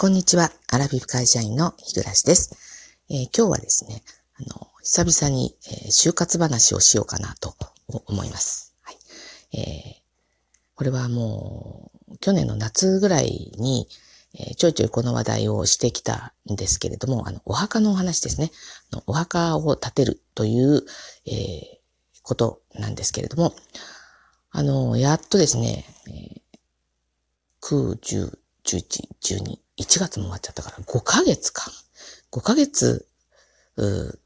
[0.00, 0.52] こんにちは。
[0.68, 2.56] アラビブ会社員の日暮です、
[3.10, 4.04] えー、今日はですね、
[4.36, 7.56] あの、久々に、えー、就活話をしようかなと
[8.06, 8.76] 思います。
[8.82, 8.96] はい。
[9.58, 9.94] えー、
[10.76, 13.88] これはもう、去年の夏ぐらいに、
[14.38, 18.52] え、ちょいちょいこの話題をしてきたんですけれども、あの、お墓のお話ですね。
[19.08, 20.84] お墓を建てるという、
[21.26, 21.80] え、
[22.22, 23.52] ことなんですけれども、
[24.52, 29.08] あの、やっとですね、えー、9、10、11、
[29.42, 31.70] 12、1月も終わっちゃったから5ヶ月か。
[32.32, 33.06] 5ヶ月、
[33.76, 34.18] 経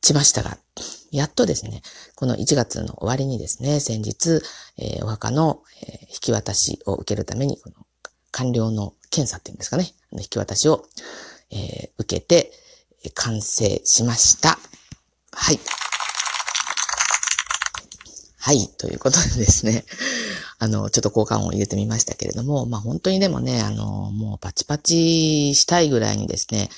[0.00, 0.58] ちましたが、
[1.10, 1.82] やっとですね、
[2.16, 4.42] この1月の終わりにですね、先日、
[4.78, 7.76] えー、お墓の、えー、引き渡しを受けるために、この
[8.32, 10.84] 完了の検査っていうんですかね、引き渡しを、
[11.50, 12.52] えー、受けて、
[13.14, 14.58] 完成しました。
[15.32, 15.60] はい。
[18.38, 19.84] はい、ということでですね、
[20.58, 26.70] あの、ちょっと交換を入れてみましたけれども、まあ本当にでもね、あの、もうパチパチしたいぐらいにですね、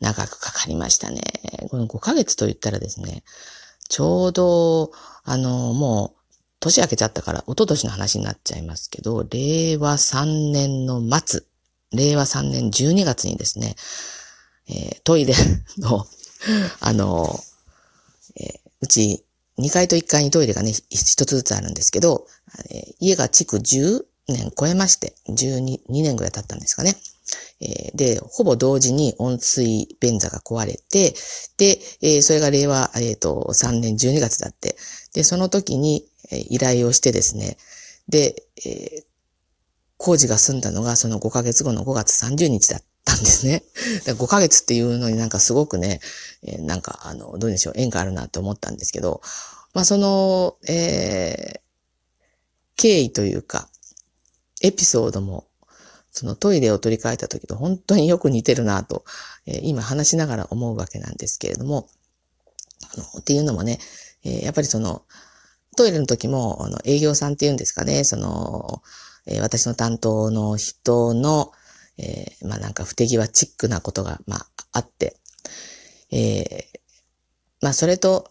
[0.00, 1.20] 長くかかりましたね。
[1.70, 3.24] この5ヶ月と言ったらですね、
[3.88, 4.92] ちょうど、
[5.24, 6.18] あの、もう、
[6.60, 11.42] 年明けちゃったから、一昨年の話になっちゃいますけど、令和3年の末、
[11.92, 13.76] 令和3年12月にですね、
[14.68, 15.34] えー、トイレ
[15.78, 16.04] の、
[16.80, 17.40] あの、
[18.36, 19.24] えー、うち
[19.58, 22.26] 2階と1階にトイレがね、一つずつあるんですけど、
[22.70, 26.94] えー、家が築10年超えまして、12年ぐらい経ったんですかね。
[27.60, 31.14] えー、で、ほぼ同時に温水便座が壊れて、
[31.56, 34.76] で、えー、それが令和、えっ、と、3年12月だって、
[35.12, 37.56] で、その時に、え、依頼をしてですね、
[38.08, 39.04] で、え
[39.98, 42.86] 工事が済んだのがその5ヶ月後の5月30日だった
[43.18, 43.62] ですね。
[44.04, 46.00] 5ヶ月っていうのになんかすごくね、
[46.42, 49.20] え、なんかあの、どうでしょう、縁があるなと思ったんですけど、
[49.74, 51.60] まあその、えー、
[52.76, 53.68] 経緯というか、
[54.62, 55.46] エピソードも、
[56.10, 59.04] そのトイレを取り替えた時と本当によく似てるなと、
[59.46, 61.88] え、今話しながら思うわけなんですけれども、
[62.94, 63.78] あのっていうのもね、
[64.24, 65.04] え、やっぱりその、
[65.76, 68.82] トイレの時も、あの、営業さんっていうんですかね、その、
[69.26, 71.52] え、私の担当の人の、
[71.98, 75.16] えー、まあなんか不手際チックなことが、まああって、
[76.12, 76.78] えー、
[77.60, 78.30] まあそれと、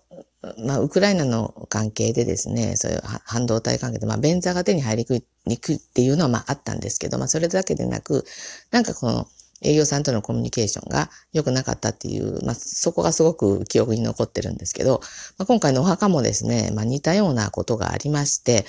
[0.65, 8.25] まあウクライナの関係でですね、そういう半導体関係で、まあ便座が手に入りにくいっていうのはまああったんですけど、まあそれだけでなく、
[8.71, 9.27] なんかこの、
[9.61, 15.01] 営業さんとのコミュニケーションが良くなかったっていう、まあ、そこがすごく記憶に残ってるんですけど、
[15.37, 18.65] まあ、今回のお墓もですね、まあ、似たようなことがありまして、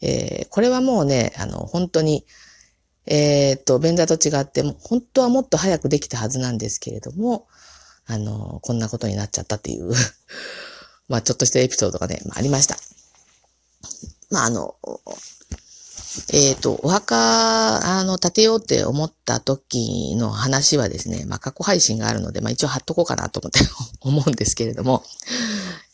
[0.00, 2.24] えー、これはもうね、あの、本当に、
[3.10, 7.46] えっ、と、便座と違って、本当はもっと早くできたはずなんですけれども、
[8.06, 9.92] あの、こんなことになっちゃったっていう
[11.08, 12.76] まあ、ちょっとしたエピソードがね、まあ、ありました。
[14.30, 14.76] まあ、あの、
[16.32, 23.60] えっ、ー、と、お墓、あの、建てようって思った時の話はですね、まあ、過去配信があるので、まあ、一応貼っとこうかなと思って
[24.00, 25.02] 思うんですけれども、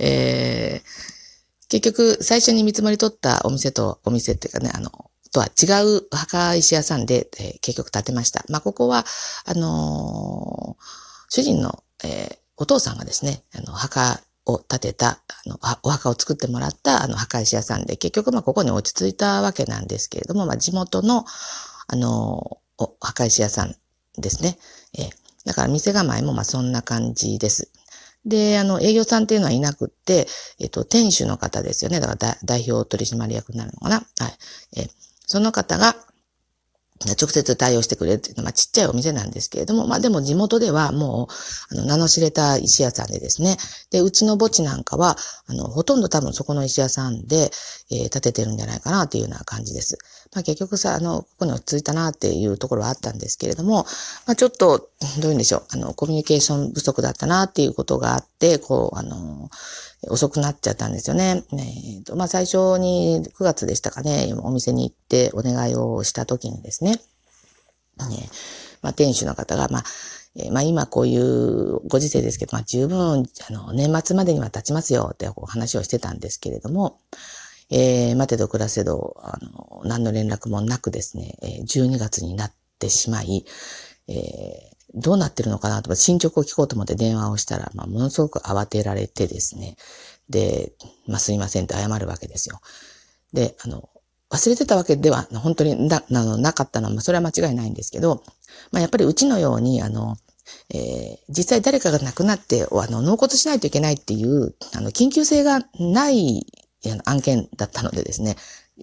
[0.00, 5.03] えー、結局、最初に見積もり取ったお店と、お店っていうかね、あの、
[5.34, 8.44] とは違う墓石屋さんで、えー、結局建てました。
[8.48, 9.04] まあ、ここは、
[9.44, 10.84] あのー、
[11.28, 21.24] 主人の、えー、お父さんがですね、あの、墓を建てた、あの、お墓を作ってもらった、あの、墓石屋さんで、結局、ま、ここに落ち着いたわけなんですけれども、まあ、地元の、
[21.88, 23.74] あの、お墓石屋さん
[24.16, 24.56] ですね。
[24.96, 25.10] えー、
[25.46, 27.72] だから店構えも、ま、そんな感じです。
[28.24, 30.28] で、あの、営業さんっていうのはいなくって、
[30.60, 31.98] えっ、と、店主の方ですよね。
[32.00, 33.96] だから代表取締役になるのかな。
[33.96, 34.80] はい。
[34.80, 34.88] え、
[35.26, 35.96] その方が、
[37.06, 41.28] 直接対応してくれるっていうのは、まあ、ちっちゃいお店なんですけれども、まあでも地元ではも
[41.70, 43.56] う、あの、名の知れた石屋さんでですね、
[43.90, 47.50] で、うちの墓地なんかは、あの、ほとんど多分そこの石屋さんで、
[47.90, 49.98] えー、建ててるんじゃないかなっていうような感じです。
[50.34, 53.84] まあ結局さ、あの、ここに落ち着いたなっていうところはあったんですけれども、
[54.26, 54.90] まあちょっと、
[55.20, 59.50] どういうんでしょう、あの、コミュニケーション不足だったなっていうことがあって、こう、あの、
[60.08, 61.44] 遅くなっちゃったんですよね。
[61.52, 67.00] えーとまあ、最初に9月でしたかね、お店に行ってお願いをした時にですね、
[68.00, 68.06] えー、
[68.82, 69.84] まあ、店主の方が、まあ、
[70.36, 76.98] えー、まあ、今こういうご時世ですけど、まあ、十分、あの、年末までには経ちますよってお話をしてたんですけれども、
[77.70, 83.44] えー、待てど暮らせど、あの、何の連絡もなくですね、12月になってしまい、
[84.08, 89.76] えー、どうなってるのかなと、進捗を聞こうと思って電話をしたら、まあ、ものすごく慌てられてですね。
[90.28, 90.72] で、
[91.06, 92.60] まあ、すいませんって謝るわけですよ。
[93.32, 93.88] で、あの、
[94.30, 98.22] 忘れてたわけでは、本当にな、ななかったのは、まあ、それは間違いないんですけど、
[98.70, 100.16] まあ、やっぱりうちのように、あの、
[100.70, 106.46] えー、実際誰かが亡くなって、あの、納骨しないといけないっていう、あの、緊急性がない
[107.04, 108.36] 案件だったのでですね、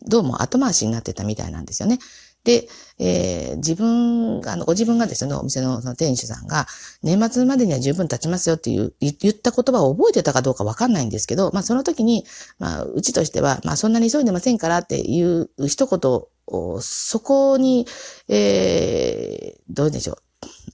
[0.08, 2.00] どうも後回しになってたみたいなんですよね。
[2.44, 2.68] で、
[2.98, 6.66] えー、自分が、あの、ご自分がですね、お店のその店主さんが、
[7.04, 12.26] 年末までには十分経ちますよっていう、言った言葉を覚えてたかどうかわかんないんですけど、まあその時に、
[12.58, 16.12] まあ、うちとしては、まあそんなに急いでませんからっていう一言
[16.48, 17.86] を、そこに、
[18.28, 20.18] えー、どうでしょう。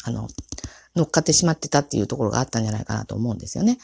[0.05, 0.29] あの、
[0.95, 3.77] 乗っかってしまってたっていうところがあったんじゃないかなと思うんですよね。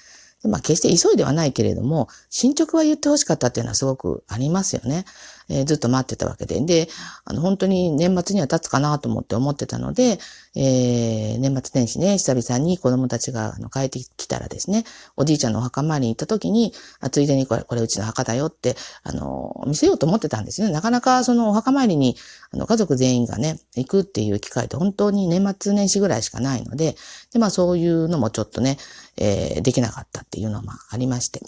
[0.44, 5.06] まあ決して急いではないけれども、進捗は言ってほしかったっていうのはすごくありますよね。
[5.50, 6.60] えー、ずっと待ってたわけで。
[6.62, 6.88] で、
[7.26, 10.20] あの、本当に年末には経つかなと思って思ってたので、
[10.56, 14.84] えー、年末年始ね、久々に子供たちがあの帰ってきたらですね、
[15.18, 20.72] おじいちゃんのお墓参りに行った時に、あついでにこれ、これうちの墓だよって、あの、見せようと思ってたんですね。
[20.72, 22.16] なかなかそのお墓参りに、
[22.52, 26.96] あの、家族全員がね、行くっていう機会って本当に年末年始ぐらいしかないので、
[27.32, 28.78] で、まあそういうのもちょっとね、
[29.18, 31.42] えー、できなかったっていうのもありまして。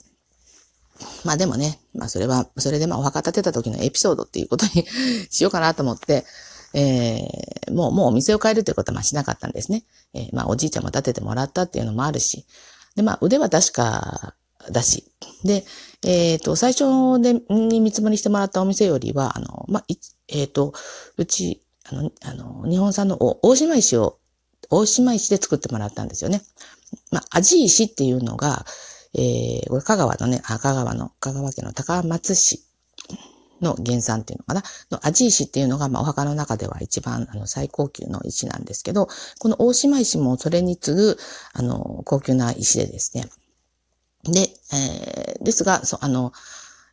[1.26, 4.86] まあでもね、まあそれは、それでまあお墓建てた時のエピソードっていうことに
[5.30, 6.26] しようかなと思って、
[6.74, 9.84] えー、もう、もうお店を変えるということはまあしなかったんですね。
[10.14, 12.46] えー、まあおじいちゃんも建ててもらったっていうのもあるし、
[12.96, 14.36] でまあ腕は確か
[14.72, 15.06] だし、
[15.44, 15.66] で、
[16.04, 19.86] えっ、ー、と、最初で、に見積もりしてもらったお店よりは、あの、まあ、
[20.28, 20.74] えっ、ー、と、
[21.18, 24.20] うち、あの、あの、日本産の大島石を、
[24.70, 26.42] 大島石で作ってもらったんですよね。
[27.12, 28.66] まあ、味石っていうのが、
[29.18, 32.66] えー、これ香川のね、あ香川の、香川県の高松市
[33.62, 39.08] の原産っていうのかな、の味石っていうのが、まあ、お墓の中では一番、あの、最高級の石なんですけど、
[39.40, 41.18] この大島石もそれに次ぐ、
[41.54, 43.30] あの、高級な石でですね。
[44.26, 46.34] で、えー、ですが、そあの、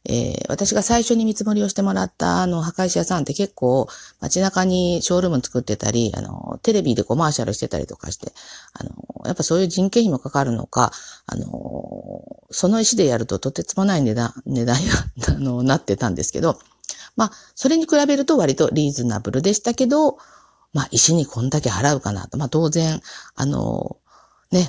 [0.04, 3.86] えー、私が最初に見積もりをしてもらったあの墓石屋さんって結構
[4.20, 8.32] 街中にショールーム作ってたり、あの、テレビでコマーシャルしてたりとかして、
[8.74, 8.90] あの、
[9.26, 10.92] やっぱそういう人件費もかかるのか、
[11.26, 14.86] あの、その石でやるととてつもない値段、値段に
[15.28, 16.58] あのなってたんですけど、
[17.16, 20.18] まあ、それに比べると割とリーズナブルでしたけど、
[20.72, 22.38] まあ、石にこんだけ払うかなと。
[22.38, 23.00] まあ、当然、
[23.34, 23.98] あの、
[24.50, 24.68] ね、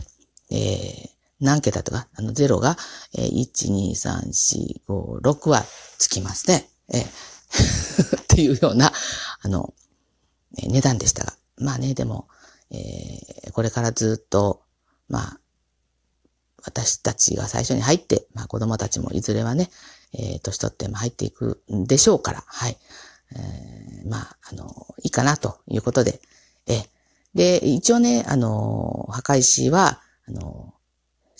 [0.52, 1.10] えー、
[1.44, 2.78] 何桁とか、あの、0が、
[3.14, 5.64] えー、1、2、3、4、5、6は
[5.98, 6.70] つきますね。
[6.90, 8.92] えー、 っていうような、
[9.42, 9.74] あの、
[10.58, 11.34] えー、値段でしたが。
[11.58, 12.28] まあね、でも、
[12.72, 14.64] えー、これからずっと、
[15.08, 15.40] まあ、
[16.66, 19.70] 私たちが最初に入って、まあ子供たちもいずれはね、
[20.14, 22.78] えー、年取っても入っていくんでしょうから、はい。
[23.36, 26.22] えー、まあ、あの、いいかなということで、
[26.68, 26.88] えー、
[27.36, 30.74] で、一応ね、あの、墓石は、あの、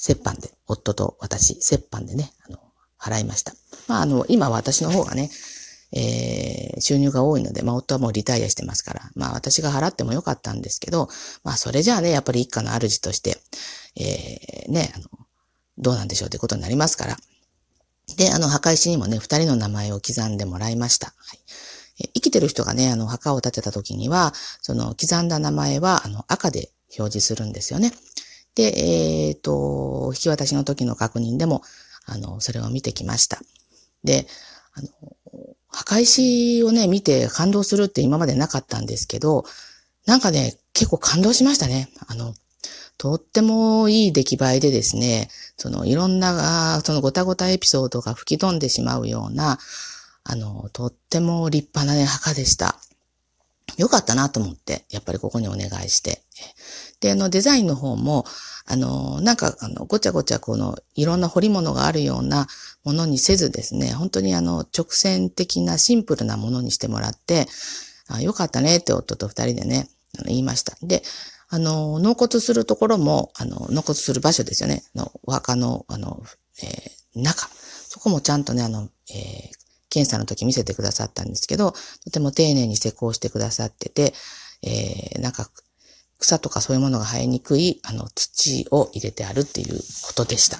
[0.08, 2.60] 折半で、夫と私、折半でね、あの、
[3.00, 3.54] 払いました。
[3.88, 5.30] まあ、あの、今私の方がね、
[5.96, 11.08] えー、収入が多いので、まあ、夫はもうリタイアしてますから、まあ、私が払ってもよかったんですけど、
[11.44, 13.38] まあ、それじゃあね、やっぱり一家の主として、
[13.96, 15.06] えー、ね、あの、
[15.78, 17.18] どうなんでしょうってことになりますから。
[18.18, 21.08] で、あの、墓石にもね、二人の名前を刻んでもらいました。
[21.08, 27.92] はい、生きてる人がね、あの、墓を建てた時には、その、刻んだ名前は、あの、赤で表示するんですよね。
[28.56, 31.62] で、えっ、ー、と、引き渡しの時の確認でも、
[32.06, 33.40] あの、それを見てきました。
[34.04, 34.28] で、
[34.74, 34.88] あの、
[35.68, 39.46] 墓石をね、見て感動するって今までなかったんですけど、
[40.06, 41.90] なんかね、結構感動しましたね。
[42.08, 42.36] あの、
[42.98, 49.58] とってもいい出来栄えでですね、そのいろんな、そのごたごたエピソードが吹き飛んでしまうような、
[50.24, 52.78] あの、とっても立派なね、墓でした。
[53.78, 56.22] よかったなと思って、やっぱりここにお願いして。
[57.00, 58.26] で、あの、デザインの方も、
[58.66, 62.48] あの、なんか、あの、ごちゃごちゃこの、いろんな彫り物があるような
[62.84, 67.48] ものにせずですね、本当にあの、直線的なシンプルなものにしてもらって、
[68.08, 69.90] あよかったねって夫と二人でね、
[70.26, 70.78] 言いました。
[70.82, 71.04] で、
[71.50, 74.84] あの、納骨するところも、あの、納骨する場所ですよね。
[74.96, 76.24] のお墓の、あの、
[76.64, 77.48] えー、中。
[77.88, 79.63] そこもちゃんとね、あの、えー、
[79.94, 81.74] 検査の時見せてくださったんですけど、
[82.04, 84.14] とても丁寧に施工してくださってて、
[84.64, 85.52] えー、なんか、
[86.18, 90.58] 草とかそういうものが生えにくい、あの、土を入れてあるっていうことでした。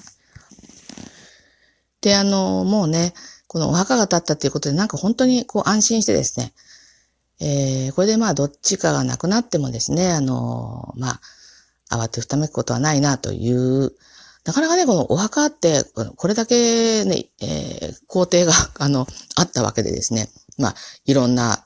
[2.00, 3.12] で、あの、もうね、
[3.48, 6.52] このお墓が建ったっていうことで、なんか本当にこう安心してですね、
[7.40, 11.18] えー、これでまあどっちかがなくなってもですね、あの、ま
[11.90, 13.92] あ、慌てふためくことはないなという、
[14.44, 15.84] なかなかね、このお墓って、
[16.16, 20.74] これだけね、えー、工程が、 あの、あったわけでですね、まあ、
[21.06, 21.64] いろんな、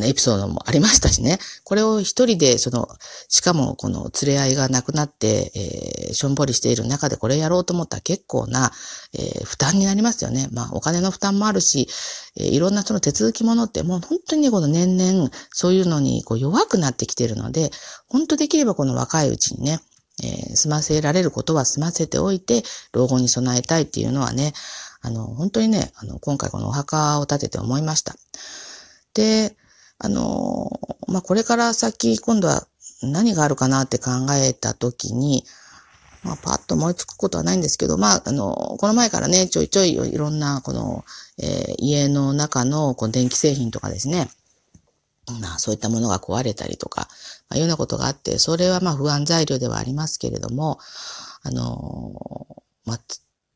[0.00, 1.40] エピソードもありましたしね。
[1.64, 2.88] これを一人で、その、
[3.28, 5.50] しかもこの連れ合いがなくなって、
[6.08, 8.70] えー、しょんぼりしている中でこれやろうと思ったら結構な、
[9.12, 10.48] えー、負担になりますよね。
[10.52, 11.88] まあ、お金の負担もあるし、
[12.36, 17.72] えー、いろんなその手続きものってもう本当にね、この年々そういうのにこう弱くなってきているので、
[18.06, 19.80] 本当できればこの若いうちにね、
[20.22, 22.62] えー、済ませられることは済ませておいて、
[22.92, 24.52] 老後に備えたいっていうのはね、
[25.02, 28.14] あの、本当にね、あの、今回このお墓を建てて思いました。
[29.14, 29.56] で、
[29.98, 30.70] あの、
[31.08, 32.66] まあ、これから先、今度は
[33.02, 35.44] 何があるかなって考えたときに、
[36.22, 41.04] まあ、パッと思いつくことはないんですけど、まあ、あの、この前からね、ちょいちょいいろんな、この、
[41.38, 44.28] えー、家の中のこの電気製品とかですね、
[45.38, 47.08] まあ、そういったものが壊れたりとか、
[47.48, 50.78] まあ、いうようなことがあって、それはまあ不安材料ではありますけれども、
[51.42, 53.00] あの、まあ、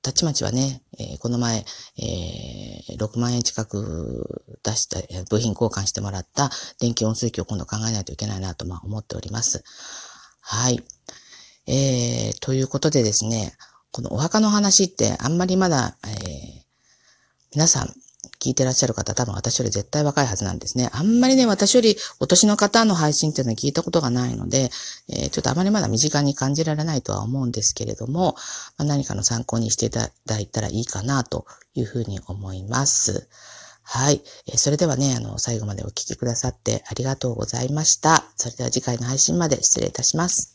[0.02, 1.64] たちまちはね、えー、この前、
[1.96, 5.00] えー、6万円近く出した、
[5.30, 9.64] 部品交換してもらった電気温水器を今度考えないといけないなと、まあ、思っております。
[10.40, 10.82] はい。
[11.66, 13.54] えー、ということでですね、
[13.92, 16.64] このお墓の話ってあんまりまだ、えー、
[17.54, 17.94] 皆さん
[18.44, 20.90] 聞いてらっしゃる方多分私より絶対若いはずなんですね。
[20.92, 24.70] あんまりね、私よりお年の方の配信っていうのは聞いたことがないので、
[25.08, 28.34] えー、ちょっとあまりまだ身近に感じられないとは思うんですけれども、
[28.76, 33.28] まあ、何かの参考にしていただいたらいいかなというふうに思います。
[33.82, 34.22] はい。
[34.46, 38.24] えそれではね、あの、最後までお聞きくださってありがとうございました。
[38.36, 40.53] それでは次回の配信まで失礼いたします。